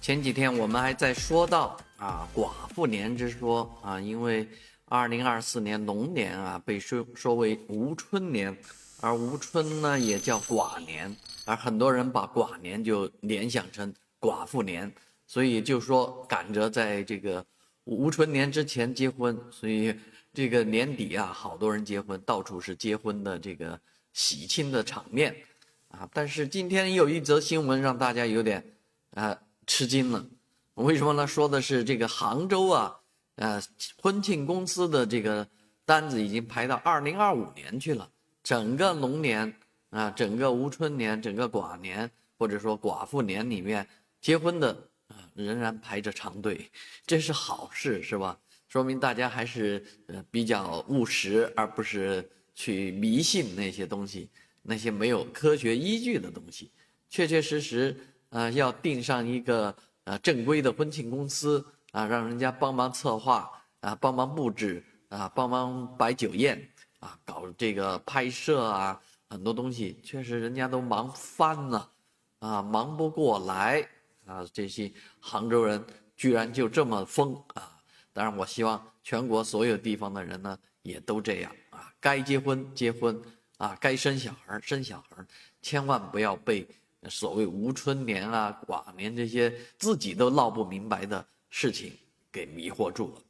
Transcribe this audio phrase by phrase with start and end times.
[0.00, 4.48] 前几天我们还在说到啊寡妇年之说啊，因为
[4.86, 8.56] 二零二四年龙年啊被说说为无春年，
[9.02, 14.90] 而无春呢也叫寡年，而很多人把寡年就联想成寡妇年，
[15.26, 17.44] 所以就说赶着在这个
[17.84, 19.94] 无春年之前结婚，所以
[20.32, 23.78] 这个年底啊好多人结婚，到处是结婚的这个
[24.14, 25.36] 喜庆的场面
[25.88, 26.08] 啊。
[26.14, 28.64] 但是今天有一则新闻让大家有点
[29.10, 29.38] 啊。
[29.70, 30.26] 吃惊了，
[30.74, 31.24] 为什么呢？
[31.24, 32.92] 说的是这个杭州啊，
[33.36, 33.62] 呃，
[34.02, 35.46] 婚庆公司的这个
[35.84, 38.10] 单子已经排到二零二五年去了。
[38.42, 39.54] 整个龙年
[39.90, 43.86] 啊，整个无春年，整个寡年或者说寡妇年里面
[44.20, 44.72] 结婚的
[45.06, 46.68] 啊，仍然排着长队，
[47.06, 48.36] 这是好事，是吧？
[48.66, 54.28] 说明大家还是呃比较务实，而不是去迷信那些东西，
[54.62, 56.72] 那些没有科学依据的东西，
[57.08, 57.96] 确确实实。
[58.30, 63.50] 啊，要订上一个啊正规的婚庆公司啊，让人家帮忙策划
[63.80, 66.68] 啊，帮忙布置啊，帮忙摆酒宴
[67.00, 71.90] 啊，搞这个拍摄啊，很多东西确实人家都忙翻了
[72.38, 73.86] 啊，忙不过来
[74.24, 74.44] 啊。
[74.52, 75.84] 这些杭州人
[76.16, 77.76] 居然就这么疯啊！
[78.12, 83.20] 当然，我希望全国所有地方的人呢也都这样啊，该结婚结婚
[83.56, 85.24] 啊，该生小孩生小孩，
[85.60, 86.64] 千万不要被。
[87.08, 91.92] 所谓无春年啊、寡年这些自己都闹不明白的事情，
[92.30, 93.22] 给迷惑住了。